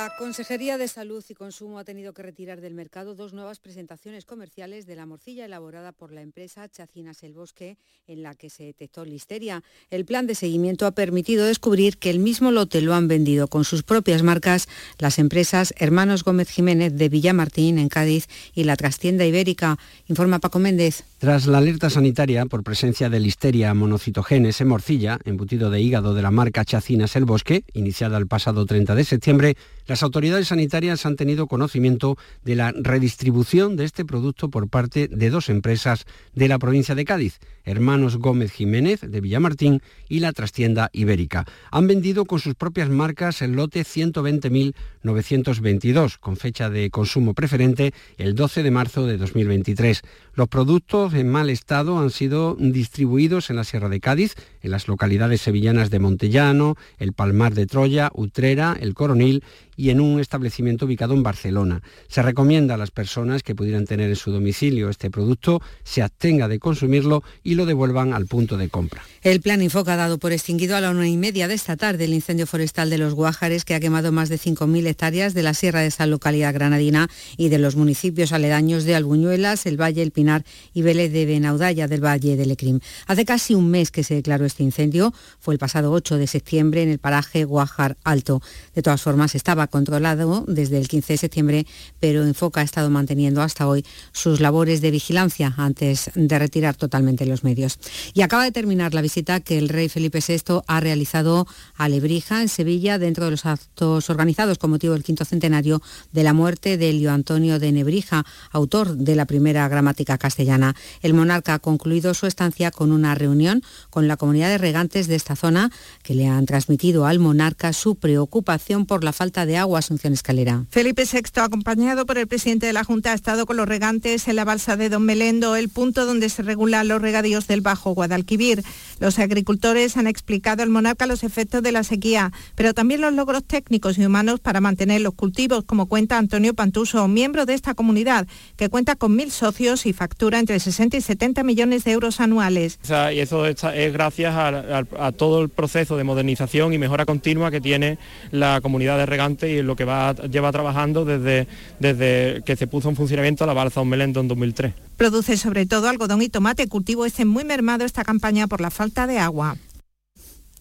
[0.00, 4.24] La Consejería de Salud y Consumo ha tenido que retirar del mercado dos nuevas presentaciones
[4.24, 7.76] comerciales de la morcilla elaborada por la empresa Chacinas El Bosque,
[8.06, 9.62] en la que se detectó listeria.
[9.90, 13.64] El plan de seguimiento ha permitido descubrir que el mismo lote lo han vendido con
[13.64, 14.68] sus propias marcas
[14.98, 19.76] las empresas Hermanos Gómez Jiménez de Villamartín, en Cádiz, y la Trastienda Ibérica.
[20.08, 21.04] Informa Paco Méndez.
[21.18, 26.22] Tras la alerta sanitaria por presencia de listeria monocitogenes en morcilla, embutido de hígado de
[26.22, 29.56] la marca Chacinas El Bosque, iniciada el pasado 30 de septiembre,
[29.90, 35.30] las autoridades sanitarias han tenido conocimiento de la redistribución de este producto por parte de
[35.30, 40.90] dos empresas de la provincia de Cádiz, Hermanos Gómez Jiménez de Villamartín y la Trastienda
[40.92, 41.44] Ibérica.
[41.72, 48.36] Han vendido con sus propias marcas el lote 120.922, con fecha de consumo preferente el
[48.36, 50.02] 12 de marzo de 2023.
[50.34, 54.86] Los productos en mal estado han sido distribuidos en la Sierra de Cádiz, en las
[54.86, 59.42] localidades sevillanas de Montellano, el Palmar de Troya, Utrera, el Coronil
[59.80, 61.80] y en un establecimiento ubicado en Barcelona.
[62.06, 66.48] Se recomienda a las personas que pudieran tener en su domicilio este producto se abstenga
[66.48, 69.02] de consumirlo y lo devuelvan al punto de compra.
[69.22, 72.04] El plan Infoca ha dado por extinguido a la una y media de esta tarde
[72.04, 75.54] el incendio forestal de los Guájares que ha quemado más de 5.000 hectáreas de la
[75.54, 80.10] sierra de esa localidad granadina y de los municipios aledaños de Albuñuelas, El Valle, El
[80.10, 80.44] Pinar
[80.74, 82.80] y Vélez de Benaudalla del Valle del Ecrim.
[83.06, 86.82] Hace casi un mes que se declaró este incendio, fue el pasado 8 de septiembre
[86.82, 88.42] en el paraje Guajar Alto.
[88.74, 91.66] De todas formas, estaba controlado desde el 15 de septiembre,
[91.98, 97.24] pero Enfoca ha estado manteniendo hasta hoy sus labores de vigilancia antes de retirar totalmente
[97.26, 97.78] los medios.
[98.12, 101.46] Y acaba de terminar la visita que el rey Felipe VI ha realizado
[101.76, 105.80] a Lebrija, en Sevilla, dentro de los actos organizados con motivo del quinto centenario
[106.12, 110.74] de la muerte de Elio Antonio de Nebrija, autor de la primera gramática castellana.
[111.02, 115.14] El monarca ha concluido su estancia con una reunión con la comunidad de regantes de
[115.14, 115.70] esta zona
[116.02, 120.64] que le han transmitido al monarca su preocupación por la falta de agua, Asunción Escalera.
[120.70, 124.36] Felipe VI, acompañado por el presidente de la Junta, ha estado con los regantes en
[124.36, 128.62] la balsa de Don Melendo, el punto donde se regulan los regadíos del Bajo Guadalquivir.
[128.98, 133.44] Los agricultores han explicado al monarca los efectos de la sequía, pero también los logros
[133.44, 138.26] técnicos y humanos para mantener los cultivos, como cuenta Antonio Pantuso, miembro de esta comunidad,
[138.56, 142.78] que cuenta con mil socios y factura entre 60 y 70 millones de euros anuales.
[143.12, 147.98] y eso es gracias a, todo el proceso de modernización y mejora continua que tiene
[148.30, 151.46] la comunidad de regantes y lo que va, lleva trabajando desde,
[151.78, 154.72] desde que se puso en funcionamiento la balsa Melendo en 2003.
[154.96, 159.06] Produce sobre todo algodón y tomate, cultivo este muy mermado esta campaña por la falta
[159.06, 159.56] de agua.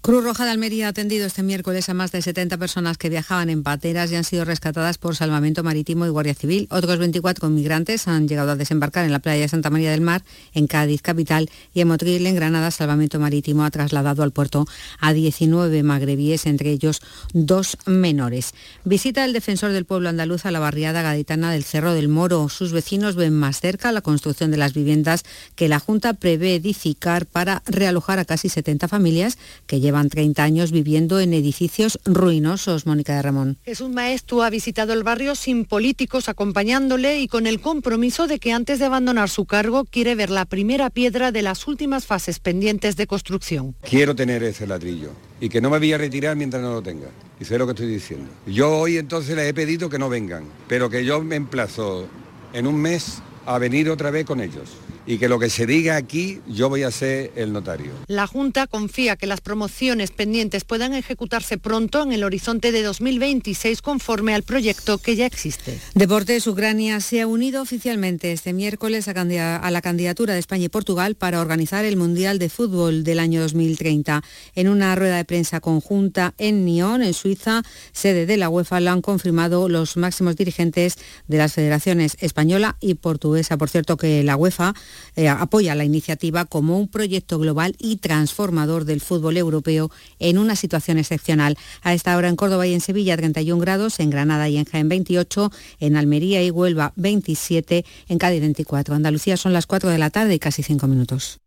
[0.02, 3.50] Cruz Roja de Almería ha atendido este miércoles a más de 70 personas que viajaban
[3.50, 6.68] en pateras y han sido rescatadas por Salvamento Marítimo y Guardia Civil.
[6.72, 10.24] Otros 24 migrantes han llegado a desembarcar en la playa de Santa María del Mar,
[10.54, 14.66] en Cádiz capital, y en Motril, en Granada, Salvamento Marítimo ha trasladado al puerto
[15.02, 17.02] a 19 magrebíes, entre ellos
[17.34, 18.54] dos menores.
[18.86, 22.48] Visita el defensor del pueblo andaluz a la barriada gaditana del Cerro del Moro.
[22.48, 27.26] Sus vecinos ven más cerca la construcción de las viviendas que la Junta prevé edificar
[27.26, 33.16] para realojar a casi 70 familias que llevan 30 años viviendo en edificios ruinosos, Mónica
[33.16, 33.58] de Ramón.
[33.66, 38.54] Jesús Maestro ha visitado el barrio sin políticos acompañándole y con el compromiso de que
[38.54, 42.98] antes de abandonar su cargo quiere ver la primera piedra de las últimas fases pendientes
[42.98, 43.76] de construcción.
[43.82, 45.10] Quiero tener ese ladrillo
[45.42, 47.08] y que no me voy a retirar mientras no lo tenga.
[47.40, 48.30] Y sé lo que estoy diciendo.
[48.46, 52.08] Yo hoy entonces les he pedido que no vengan, pero que yo me emplazo
[52.54, 54.70] en un mes a venir otra vez con ellos
[55.10, 57.94] y que lo que se diga aquí yo voy a ser el notario.
[58.06, 63.82] La Junta confía que las promociones pendientes puedan ejecutarse pronto en el horizonte de 2026
[63.82, 65.80] conforme al proyecto que ya existe.
[65.96, 71.16] Deportes Ucrania se ha unido oficialmente este miércoles a la candidatura de España y Portugal
[71.16, 74.22] para organizar el Mundial de Fútbol del año 2030.
[74.54, 78.92] En una rueda de prensa conjunta en Nyon, en Suiza, sede de la UEFA, lo
[78.92, 80.98] han confirmado los máximos dirigentes
[81.28, 83.58] de las federaciones española y portuguesa.
[83.58, 84.76] Por cierto que la UEFA
[85.16, 90.56] eh, apoya la iniciativa como un proyecto global y transformador del fútbol europeo en una
[90.56, 91.58] situación excepcional.
[91.82, 94.90] A esta hora en Córdoba y en Sevilla 31 grados, en Granada y en Jaén
[94.90, 98.96] 28, en Almería y Huelva 27, en Cádiz 24.
[98.96, 101.40] Andalucía son las 4 de la tarde y casi 5 minutos.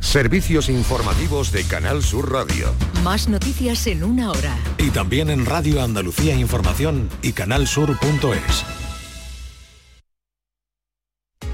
[0.00, 2.74] Servicios informativos de Canal Sur Radio.
[3.04, 4.56] Más noticias en una hora.
[4.78, 8.81] Y también en Radio Andalucía Información y canalsur.es.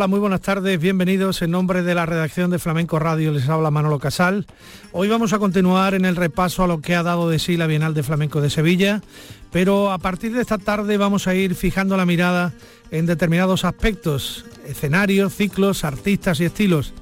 [0.00, 3.70] Hola, muy buenas tardes, bienvenidos en nombre de la redacción de Flamenco Radio, les habla
[3.70, 4.46] Manolo Casal.
[4.92, 7.66] Hoy vamos a continuar en el repaso a lo que ha dado de sí la
[7.66, 9.02] Bienal de Flamenco de Sevilla,
[9.52, 12.54] pero a partir de esta tarde vamos a ir fijando la mirada
[12.90, 16.94] en determinados aspectos, escenarios, ciclos, artistas y estilos.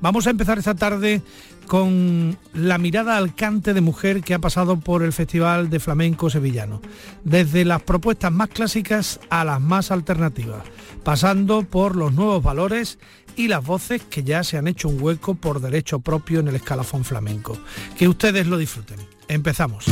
[0.00, 1.20] Vamos a empezar esta tarde
[1.68, 6.30] con la mirada al cante de mujer que ha pasado por el Festival de Flamenco
[6.30, 6.80] Sevillano,
[7.22, 10.64] desde las propuestas más clásicas a las más alternativas,
[11.04, 12.98] pasando por los nuevos valores
[13.36, 16.56] y las voces que ya se han hecho un hueco por derecho propio en el
[16.56, 17.56] escalafón flamenco.
[17.96, 18.98] Que ustedes lo disfruten.
[19.28, 19.84] Empezamos.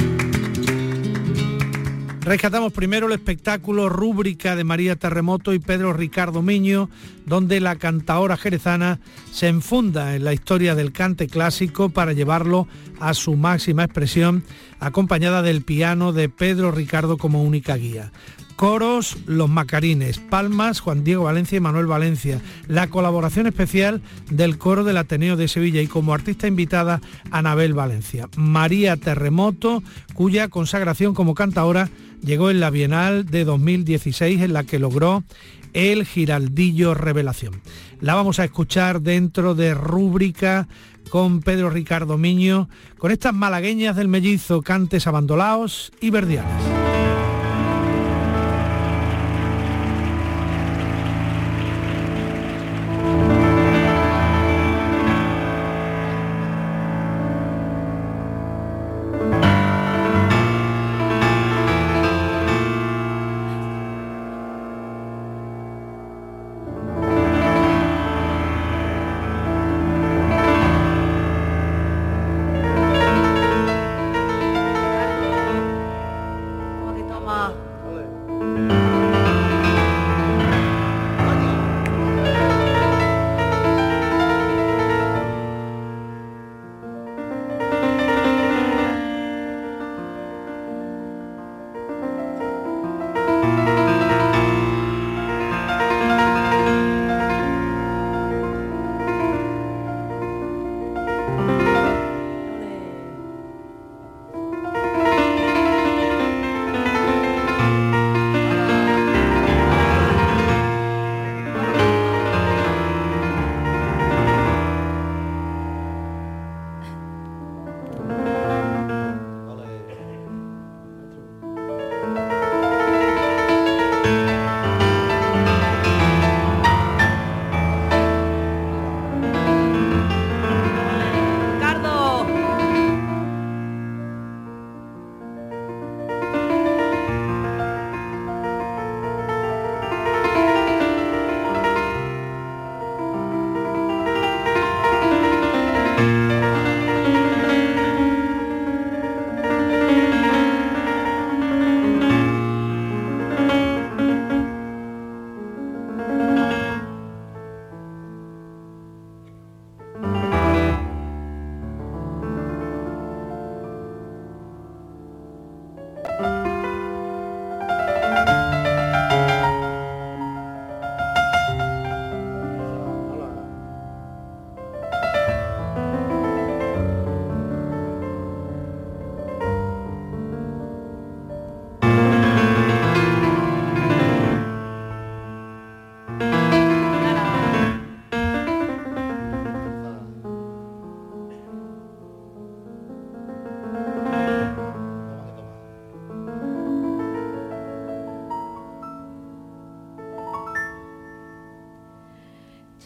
[2.27, 6.91] Rescatamos primero el espectáculo Rúbrica de María Terremoto y Pedro Ricardo Miño,
[7.25, 8.99] donde la cantaora jerezana
[9.31, 12.67] se enfunda en la historia del cante clásico para llevarlo
[12.99, 14.43] a su máxima expresión,
[14.81, 18.11] acompañada del piano de Pedro Ricardo como única guía.
[18.57, 22.41] Coros, Los Macarines, Palmas, Juan Diego Valencia y Manuel Valencia.
[22.67, 24.01] La colaboración especial
[24.31, 27.01] del coro del Ateneo de Sevilla y como artista invitada
[27.31, 28.29] Anabel Valencia.
[28.37, 29.83] María Terremoto,
[30.15, 31.91] cuya consagración como cantadora
[32.23, 35.25] llegó en la Bienal de 2016 en la que logró
[35.73, 37.61] el Giraldillo Revelación.
[38.01, 40.69] La vamos a escuchar dentro de rúbrica
[41.11, 42.69] con Pedro Ricardo Miño,
[42.99, 46.86] con estas malagueñas del mellizo, cantes abandolaos y verdiales.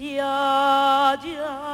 [0.01, 1.70] 家家。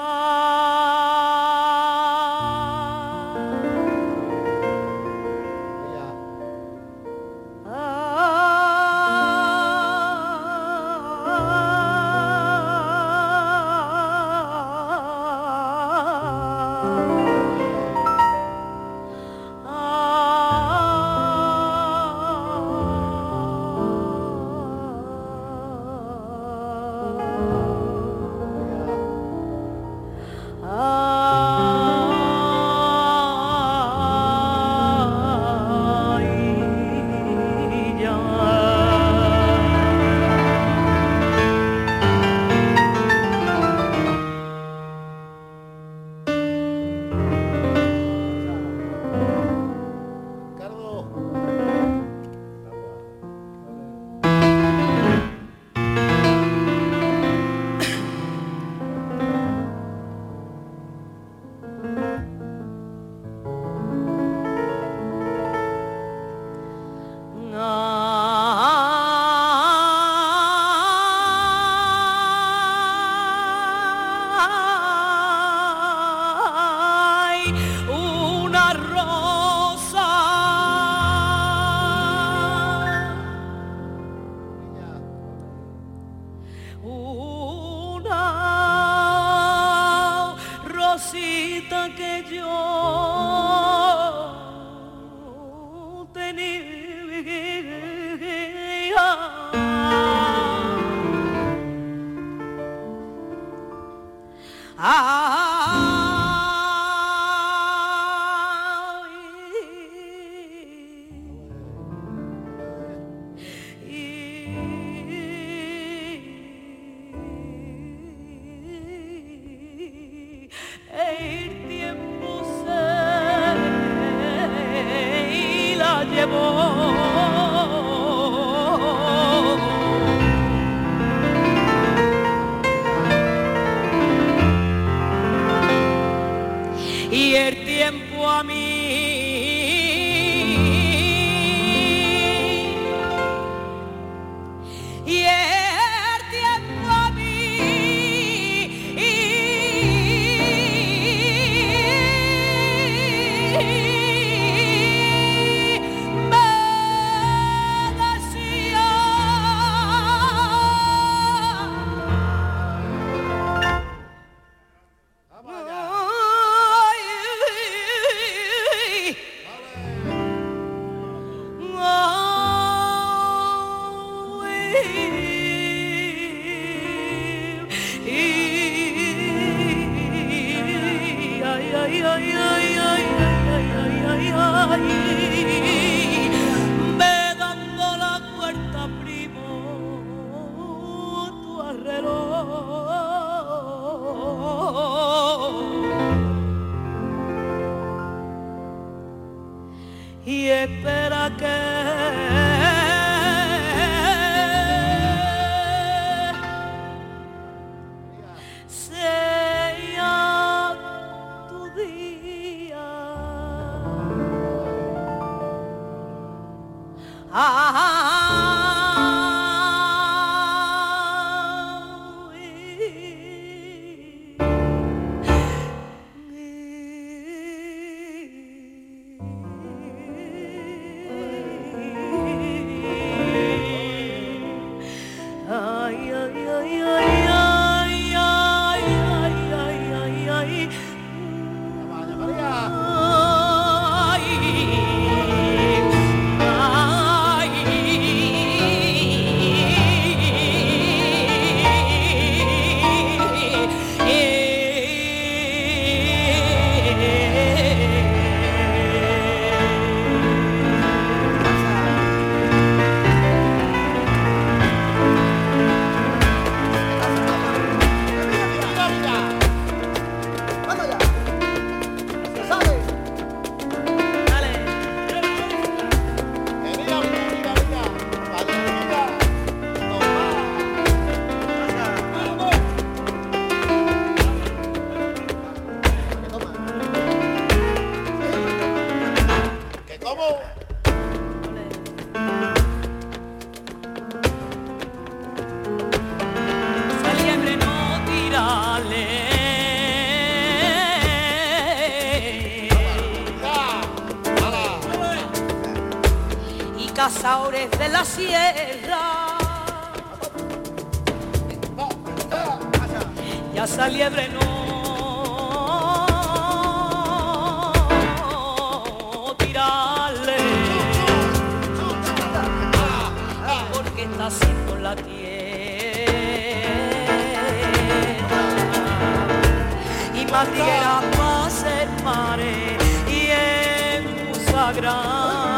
[334.87, 335.56] 让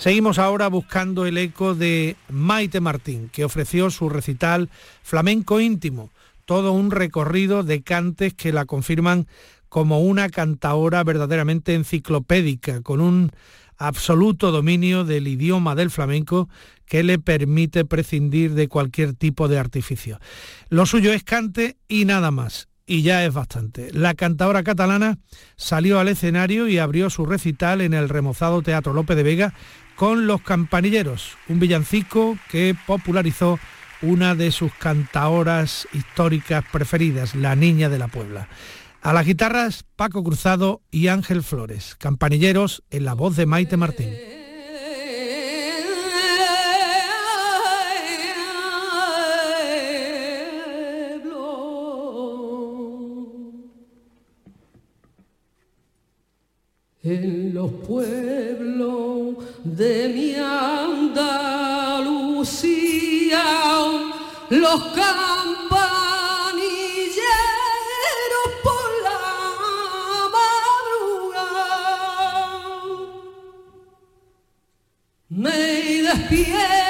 [0.00, 4.70] Seguimos ahora buscando el eco de Maite Martín, que ofreció su recital
[5.02, 6.08] Flamenco íntimo,
[6.46, 9.26] todo un recorrido de cantes que la confirman
[9.68, 13.30] como una cantaora verdaderamente enciclopédica, con un
[13.76, 16.48] absoluto dominio del idioma del flamenco
[16.86, 20.18] que le permite prescindir de cualquier tipo de artificio.
[20.70, 23.92] Lo suyo es cante y nada más y ya es bastante.
[23.92, 25.18] La cantadora catalana
[25.54, 29.54] salió al escenario y abrió su recital en el remozado Teatro Lope de Vega
[30.00, 33.58] con Los Campanilleros, un villancico que popularizó
[34.00, 38.48] una de sus cantaoras históricas preferidas, la Niña de la Puebla.
[39.02, 44.08] A las guitarras, Paco Cruzado y Ángel Flores, campanilleros en la voz de Maite Martín.
[57.02, 61.14] En los pueblos de mi Andalucía,
[64.50, 65.80] los campanilleros
[68.62, 69.18] por la
[71.32, 71.70] madrugada
[75.30, 76.89] me despiertan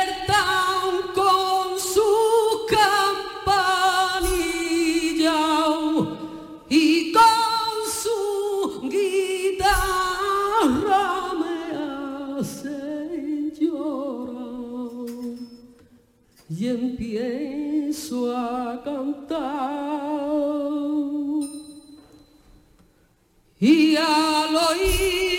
[16.60, 19.40] y empiezo a cantar.
[23.58, 25.29] Y al oírme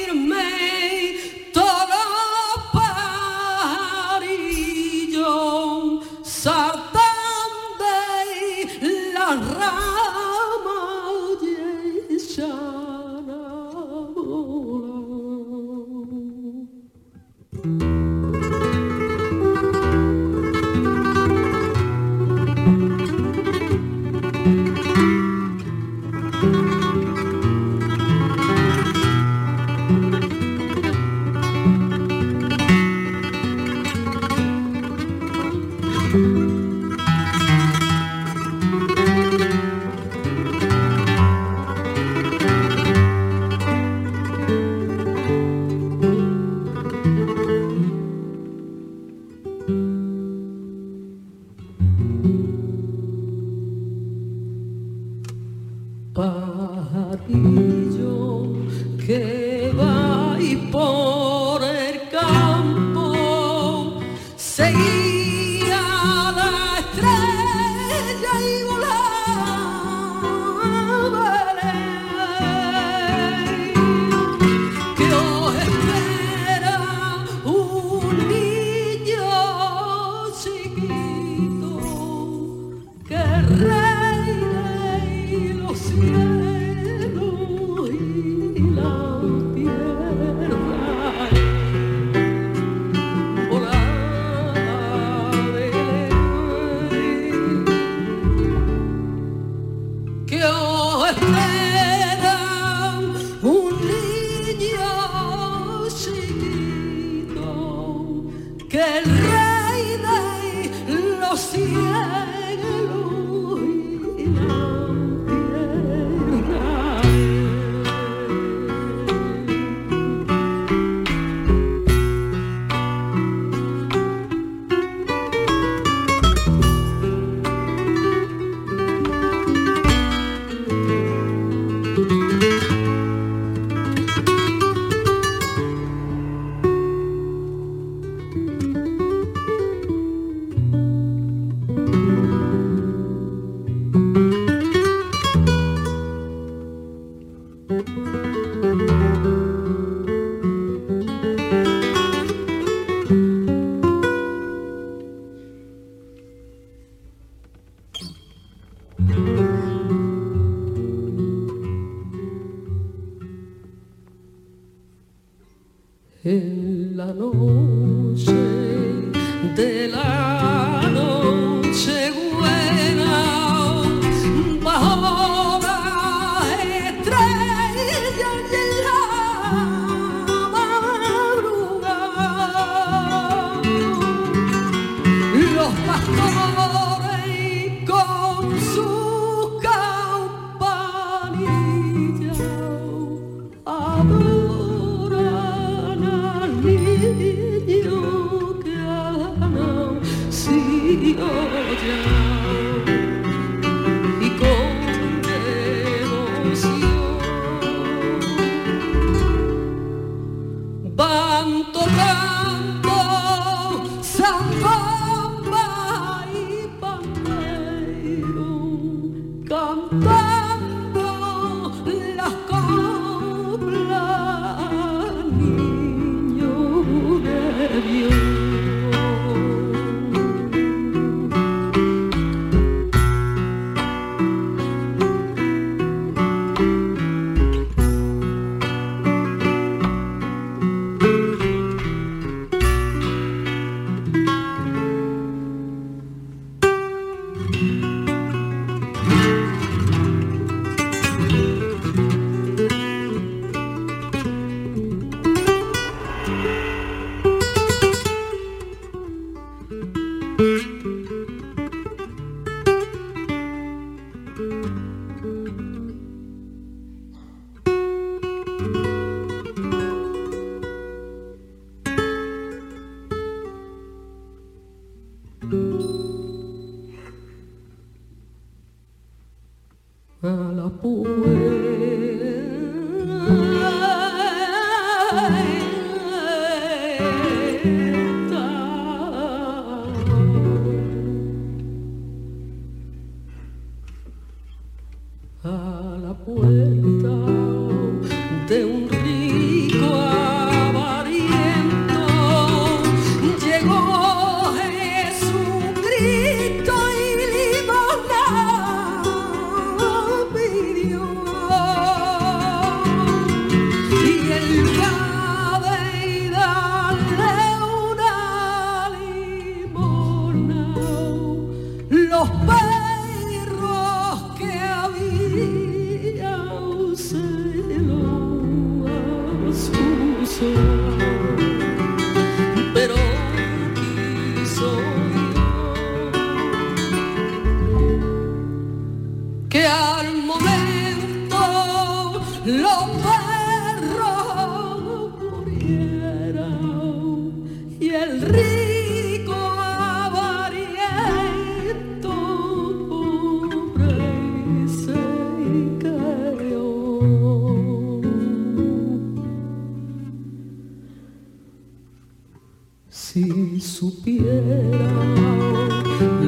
[363.13, 364.23] Si supiera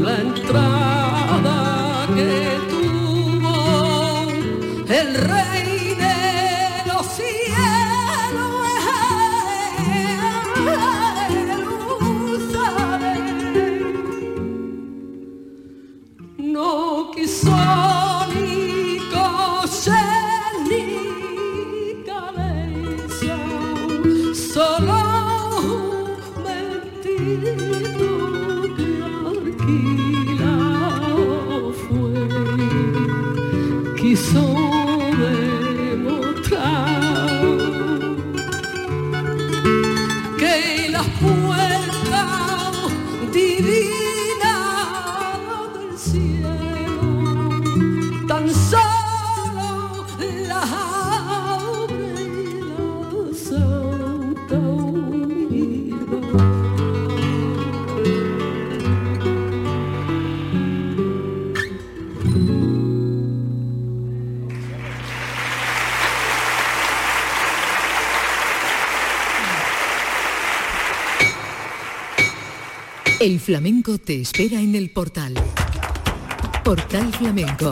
[0.03, 1.02] la entrada
[73.33, 75.33] El flamenco te espera en el portal.
[76.63, 77.71] Portal Flamenco.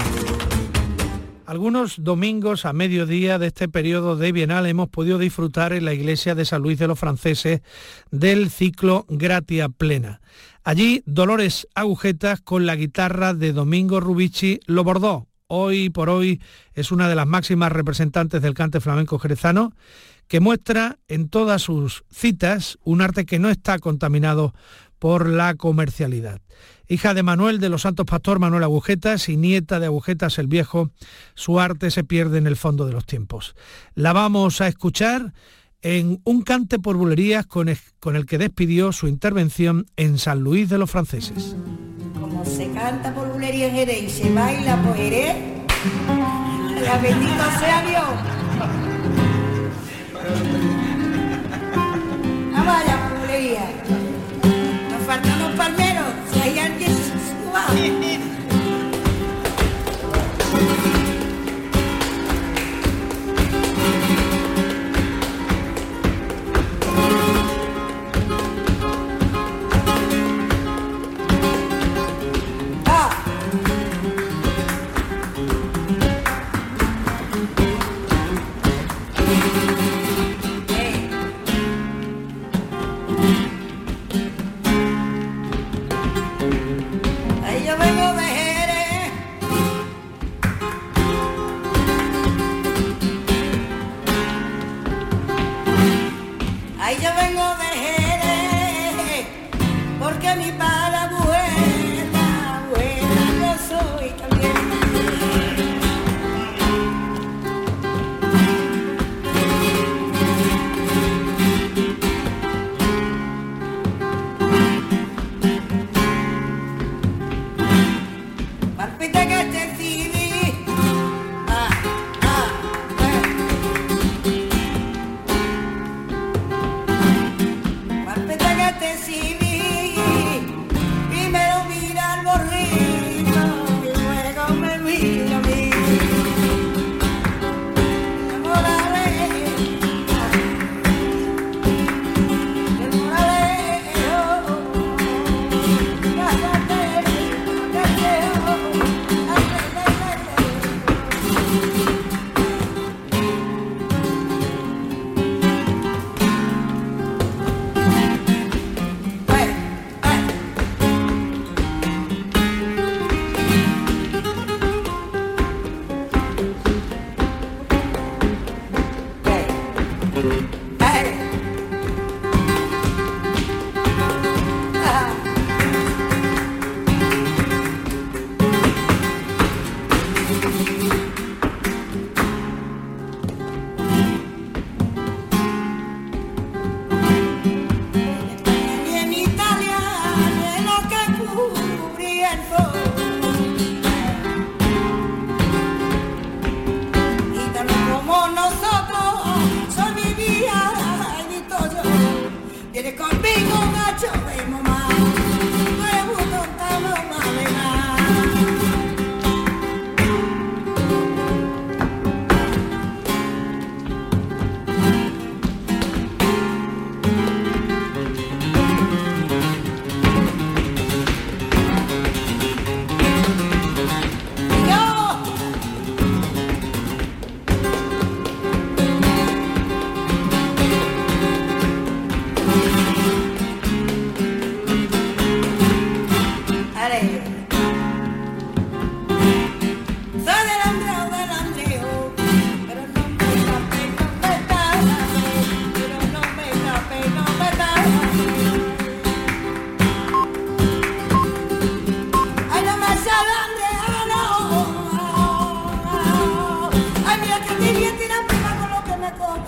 [1.45, 6.33] Algunos domingos a mediodía de este periodo de Bienal hemos podido disfrutar en la iglesia
[6.33, 7.61] de San Luis de los Franceses
[8.09, 10.19] del ciclo Gratia Plena.
[10.63, 15.27] Allí Dolores Agujetas con la guitarra de Domingo Rubici lo bordó.
[15.45, 16.41] Hoy por hoy
[16.73, 19.73] es una de las máximas representantes del cante flamenco jerezano
[20.27, 24.55] que muestra en todas sus citas un arte que no está contaminado
[25.01, 26.41] por la comercialidad.
[26.87, 30.91] Hija de Manuel de los Santos Pastor Manuel Agujetas y nieta de Agujetas el Viejo,
[31.33, 33.55] su arte se pierde en el fondo de los tiempos.
[33.95, 35.33] La vamos a escuchar
[35.81, 40.77] en un cante por bulerías con el, que despidió su intervención en San Luis de
[40.77, 41.55] los Franceses.
[42.19, 45.35] Como se canta por bulería en Jerez y se baila por Jerez,
[46.85, 48.03] la bendito sea Dios.
[52.53, 54.00] No vaya bulería.
[56.41, 58.40] Nos faltan los palmeros, si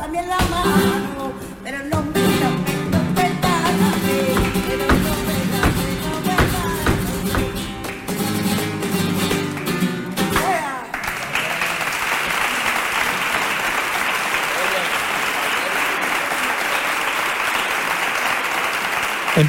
[0.03, 1.22] tócame la mano,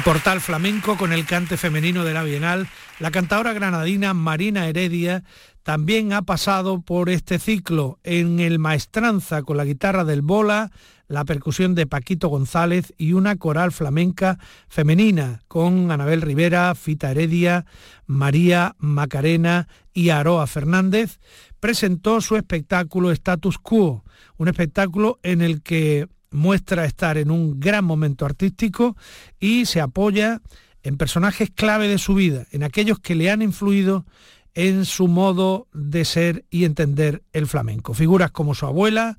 [0.05, 2.67] Portal Flamenco, con el cante femenino de la Bienal,
[2.99, 5.23] la cantadora granadina Marina Heredia
[5.63, 7.97] también ha pasado por este ciclo.
[8.03, 10.69] En el Maestranza con la guitarra del Bola,
[11.07, 14.37] la percusión de Paquito González y una coral flamenca
[14.67, 17.65] femenina con Anabel Rivera, Fita Heredia,
[18.05, 21.17] María Macarena y Aroa Fernández,
[21.59, 24.03] presentó su espectáculo Status Quo,
[24.37, 28.95] un espectáculo en el que muestra estar en un gran momento artístico
[29.39, 30.41] y se apoya
[30.83, 34.05] en personajes clave de su vida, en aquellos que le han influido
[34.53, 37.93] en su modo de ser y entender el flamenco.
[37.93, 39.17] Figuras como su abuela,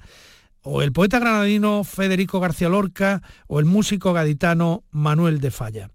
[0.63, 5.91] o el poeta granadino Federico García Lorca, o el músico gaditano Manuel de Falla.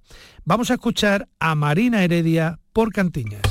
[0.45, 3.41] Vamos a escuchar a Marina Heredia por Cantiñas.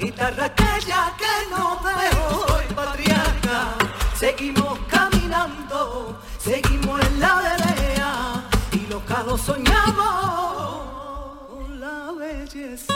[0.00, 3.76] Guitarra aquella que no veo hoy patriarca.
[4.14, 10.84] Seguimos caminando, seguimos en la vereda y los cados soñamos
[11.48, 12.94] con la belleza.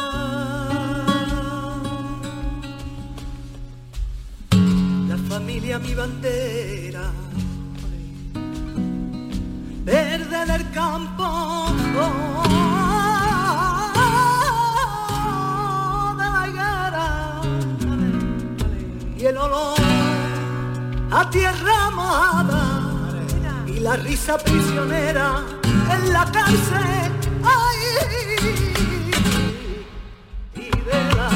[5.08, 7.10] La familia mi bandera
[9.84, 12.33] verde del campo oh,
[23.96, 25.44] la risa prisionera
[25.94, 27.12] en la cárcel.
[27.44, 27.78] Ay,
[30.56, 31.30] y de la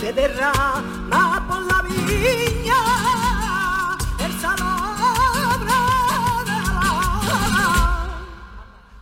[0.00, 2.80] se derrama por la viña
[4.24, 4.32] el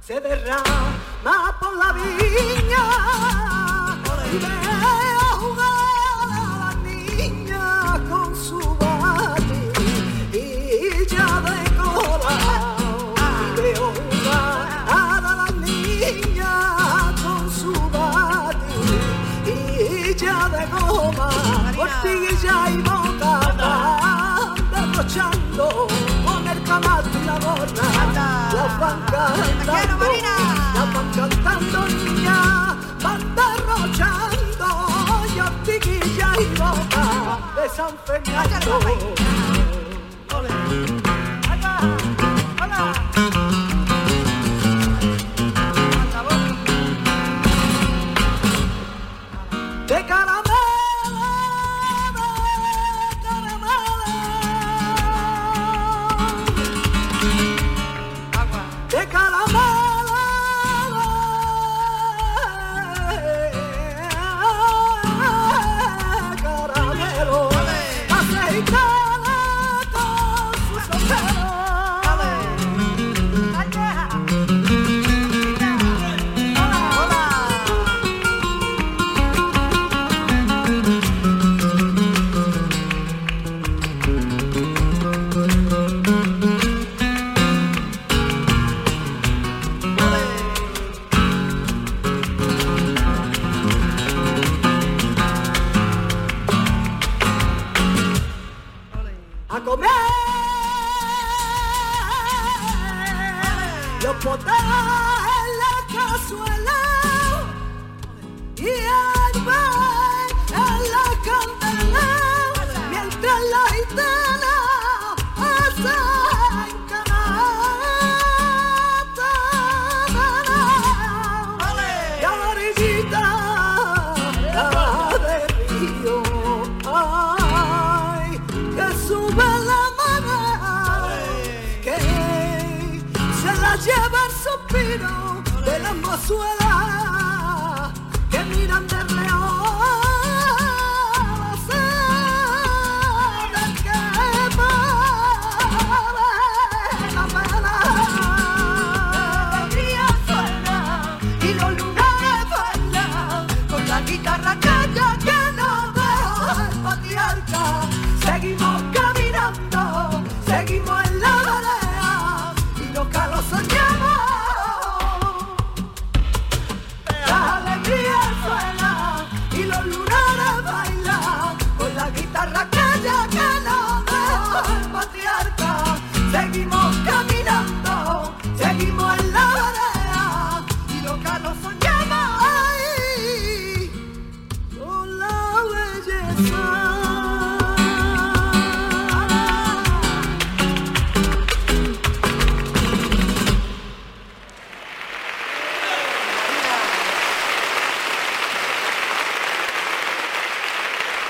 [0.00, 0.85] se derrama
[26.24, 27.66] con el camato y la gorra.
[28.52, 29.95] Las van
[37.76, 39.45] boca de San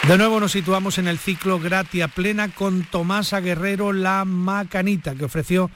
[0.08, 5.24] De nuevo nos situamos en el ciclo Gratia Plena con Tomasa Guerrero La Macanita, que
[5.24, 5.68] ofreció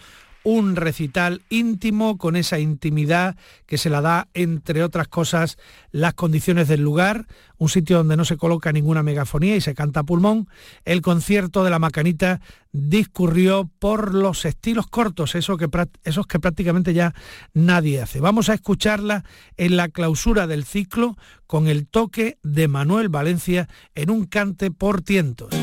[0.42, 3.36] un recital íntimo con esa intimidad
[3.66, 5.58] que se la da, entre otras cosas,
[5.90, 7.26] las condiciones del lugar,
[7.58, 10.48] un sitio donde no se coloca ninguna megafonía y se canta a pulmón.
[10.84, 12.40] El concierto de la Macanita
[12.72, 15.68] discurrió por los estilos cortos, eso que,
[16.04, 17.14] esos que prácticamente ya
[17.52, 18.20] nadie hace.
[18.20, 19.24] Vamos a escucharla
[19.56, 21.16] en la clausura del ciclo
[21.46, 25.54] con el toque de Manuel Valencia en un cante por tientos.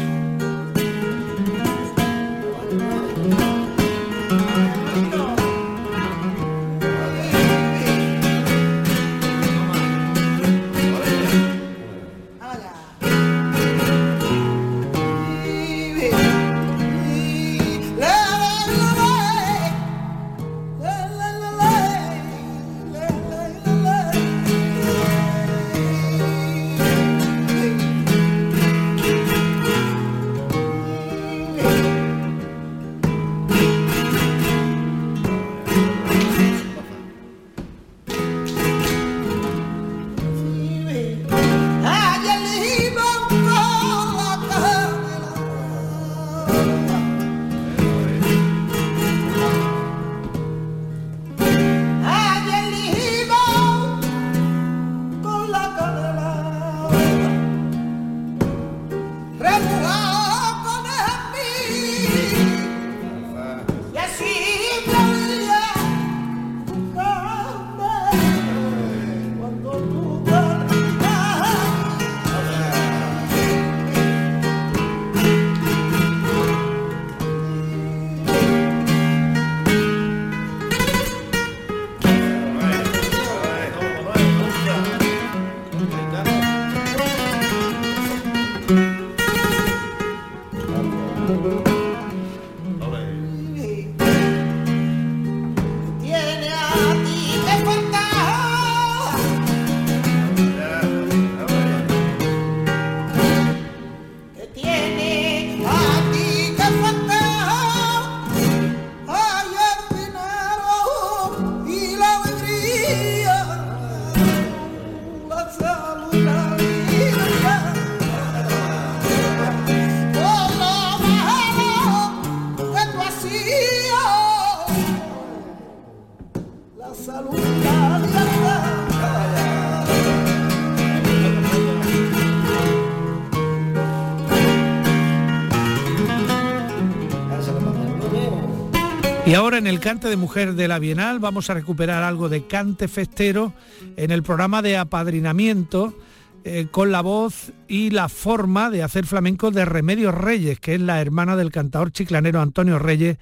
[139.58, 143.54] En el cante de mujer de la Bienal vamos a recuperar algo de cante festero
[143.96, 145.98] en el programa de apadrinamiento
[146.44, 150.82] eh, con la voz y la forma de hacer flamenco de Remedios Reyes, que es
[150.82, 153.18] la hermana del cantador chiclanero Antonio Reyes,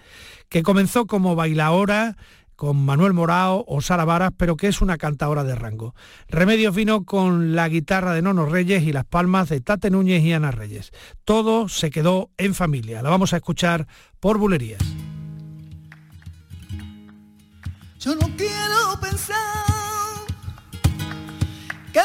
[0.50, 2.18] que comenzó como bailaora
[2.58, 5.96] con Manuel Morao o Sara Varas, pero que es una cantadora de rango.
[6.28, 10.34] Remedios vino con la guitarra de Nono Reyes y las palmas de Tate Núñez y
[10.34, 10.92] Ana Reyes.
[11.24, 13.02] Todo se quedó en familia.
[13.02, 13.88] La vamos a escuchar
[14.20, 14.84] por bulerías.
[18.06, 19.36] Yo no quiero pensar
[21.92, 22.00] que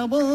[0.00, 0.29] nombre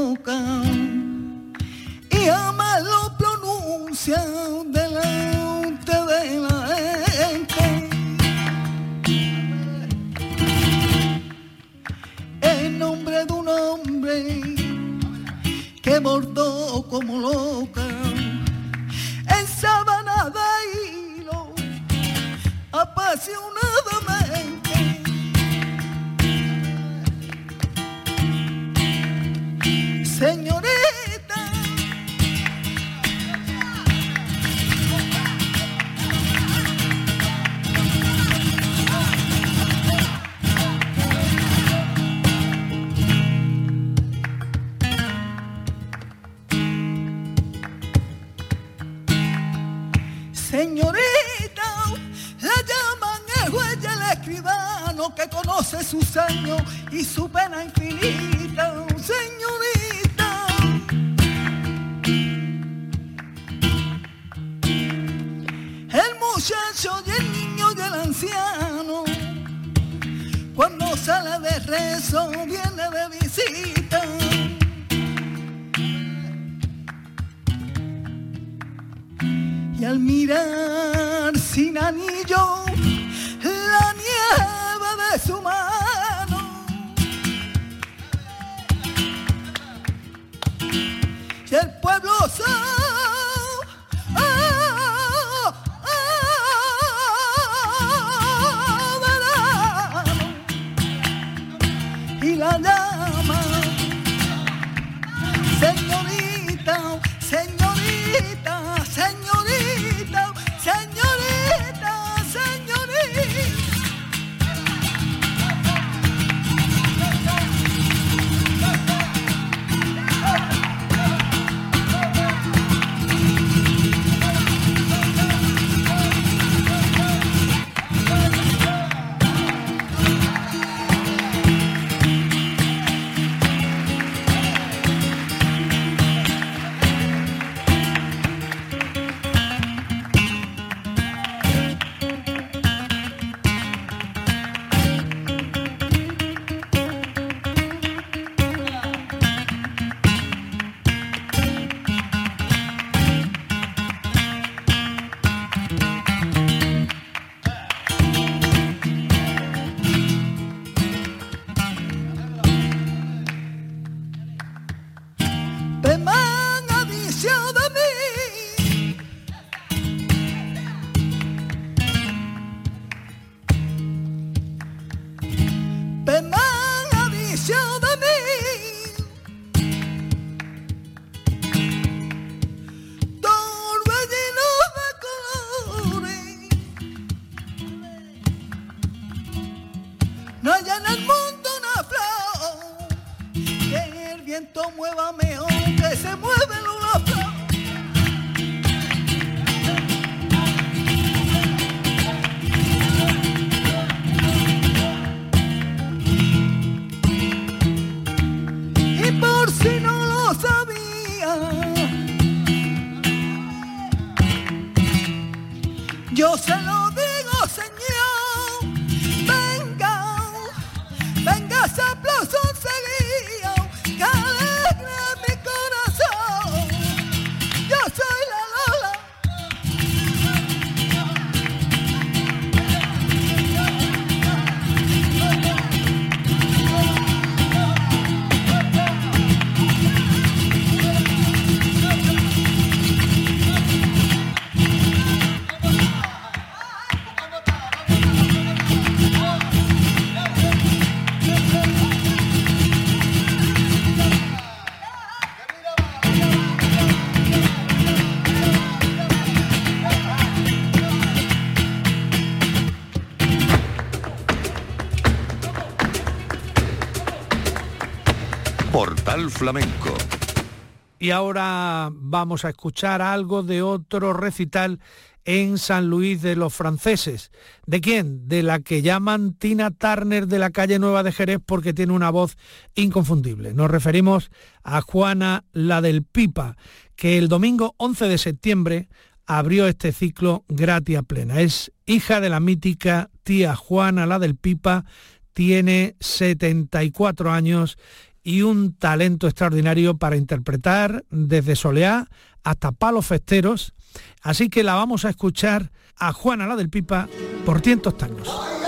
[270.97, 274.79] Y ahora vamos a escuchar algo de otro recital
[275.25, 277.31] en San Luis de los Franceses.
[277.65, 278.27] ¿De quién?
[278.27, 282.11] De la que llaman Tina Turner de la calle Nueva de Jerez porque tiene una
[282.11, 282.37] voz
[282.75, 283.53] inconfundible.
[283.53, 284.31] Nos referimos
[284.63, 286.57] a Juana la del Pipa,
[286.95, 288.89] que el domingo 11 de septiembre
[289.25, 291.41] abrió este ciclo gratia plena.
[291.41, 294.85] Es hija de la mítica tía Juana, la del Pipa,
[295.33, 297.77] tiene 74 años
[298.25, 302.09] y un talento extraordinario para interpretar desde soleá
[302.43, 303.73] hasta palos festeros.
[304.21, 307.07] Así que la vamos a escuchar a Juana, la del Pipa,
[307.45, 308.64] por tientos tangos.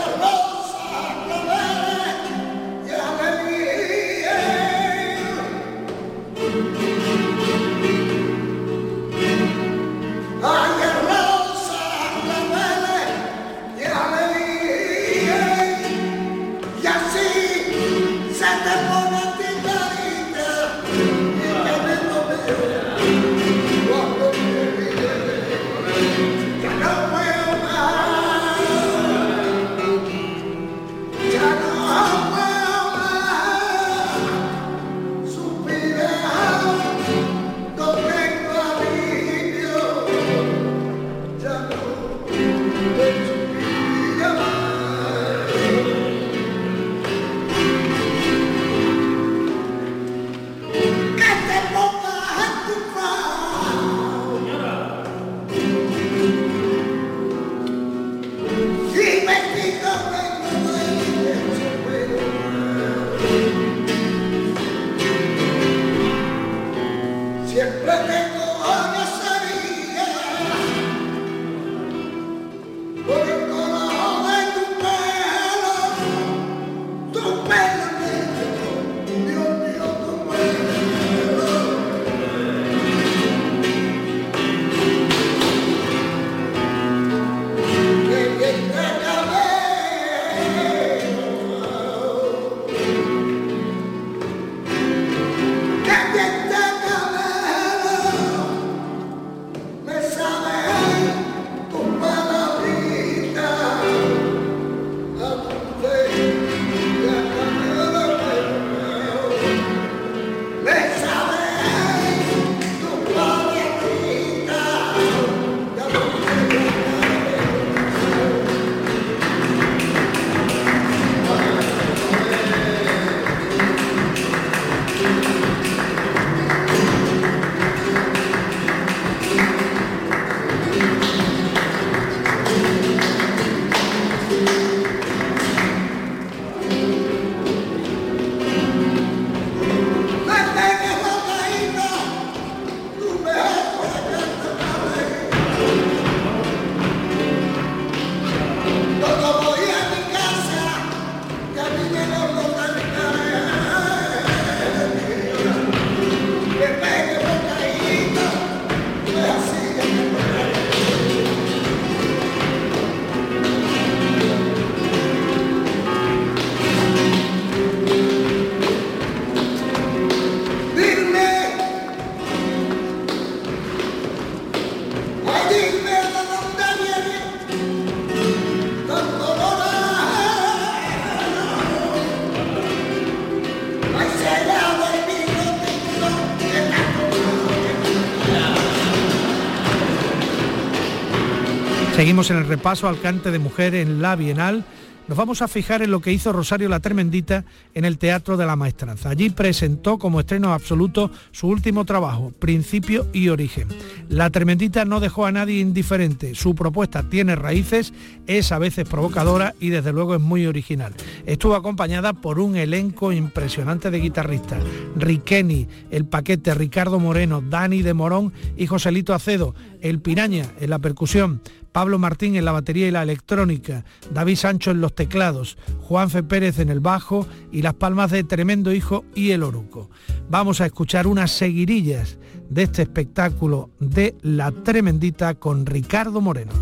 [192.18, 194.66] En el repaso al cante de mujer en la Bienal.
[195.08, 197.46] Nos vamos a fijar en lo que hizo Rosario la Tremendita
[197.76, 199.12] en el Teatro de la Maestranza.
[199.12, 203.68] Allí presentó como estreno absoluto su último trabajo, Principio y Origen.
[204.10, 206.34] La Tremendita no dejó a nadie indiferente.
[206.34, 207.94] Su propuesta tiene raíces,
[208.26, 210.94] es a veces provocadora y desde luego es muy original.
[211.28, 214.64] Estuvo acompañada por un elenco impresionante de guitarristas.
[214.96, 219.54] Riqueni, El Paquete, Ricardo Moreno, Dani de Morón y Joselito Acedo.
[219.82, 221.42] El Piraña en la percusión.
[221.78, 226.58] Pablo Martín en la batería y la electrónica, David Sancho en los teclados, Juanfe Pérez
[226.58, 229.92] en el bajo y las palmas de Tremendo Hijo y el Oruco.
[230.28, 232.18] Vamos a escuchar unas seguirillas
[232.50, 236.54] de este espectáculo de La Tremendita con Ricardo Moreno.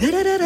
[0.00, 0.38] Ah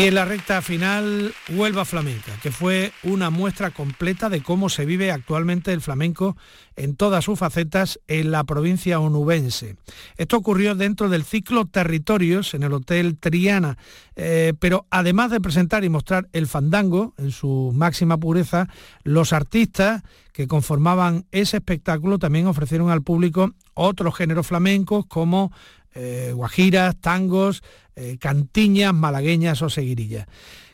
[0.00, 4.86] Y en la recta final, Huelva Flamenca, que fue una muestra completa de cómo se
[4.86, 6.38] vive actualmente el flamenco
[6.74, 9.76] en todas sus facetas en la provincia onubense.
[10.16, 13.76] Esto ocurrió dentro del ciclo Territorios en el Hotel Triana,
[14.16, 18.68] eh, pero además de presentar y mostrar el fandango en su máxima pureza,
[19.04, 25.52] los artistas que conformaban ese espectáculo también ofrecieron al público otros géneros flamencos como
[25.94, 27.62] eh, guajiras, tangos,
[27.96, 30.26] eh, cantiñas, malagueñas o seguirillas.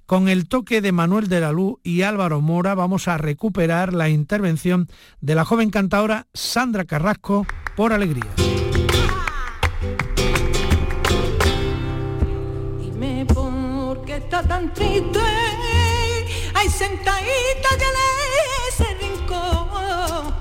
[0.07, 4.09] Con el toque de Manuel de la Luz y Álvaro Mora vamos a recuperar la
[4.09, 4.89] intervención
[5.21, 8.31] de la joven cantadora Sandra Carrasco por Alegría.
[12.81, 15.21] Dime por qué está tan triste.
[16.77, 17.97] Sentadita en
[18.69, 20.35] ese rincón.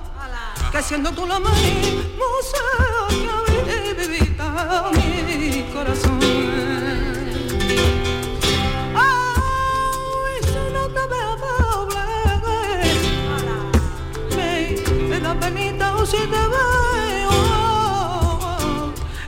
[0.70, 1.40] Que siendo tú la
[4.20, 6.18] mi corazón.
[8.94, 12.06] Ay, si no te veo doble.
[15.08, 17.36] Me, da penita o si te veo.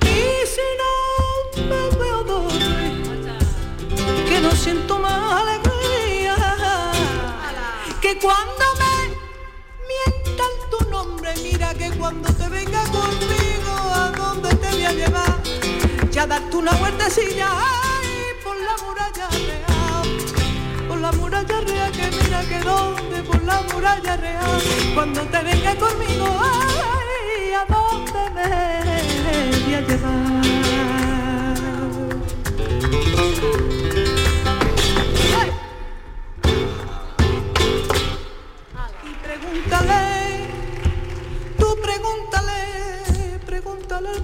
[0.02, 0.92] Y si no
[1.70, 2.94] me veo doble
[4.28, 6.36] que no siento más alegría
[8.00, 8.94] que cuando me
[9.90, 13.37] mientan tu nombre mira que cuando te venga conmigo
[14.68, 15.42] te voy a llevar
[16.10, 18.08] ya darte una vueltecilla ay,
[18.42, 20.88] por la muralla real.
[20.88, 24.62] Por la muralla real que mira que dónde por la muralla real.
[24.94, 28.48] Cuando te venga conmigo ay, a dónde me
[29.64, 30.38] voy a llevar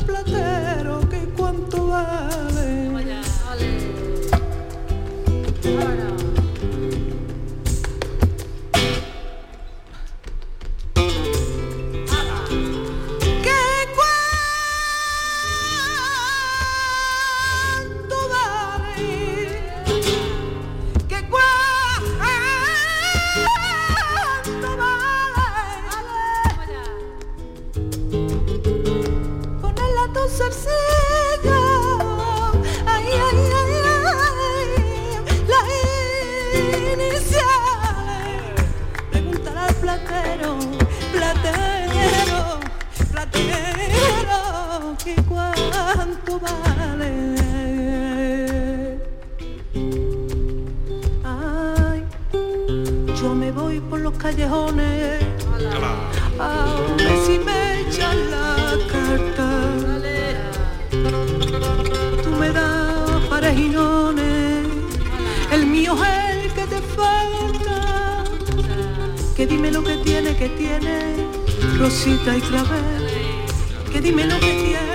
[0.06, 0.83] pregúntale
[54.34, 55.22] callejones
[56.40, 59.48] a ver si me echan la carta.
[62.22, 64.66] Tú me das parejinones,
[65.52, 68.24] el mío es el que te falta.
[69.36, 71.14] Que dime lo que tiene, que tiene,
[71.78, 73.08] Rosita y clavel.
[73.92, 74.93] Que dime lo que tiene.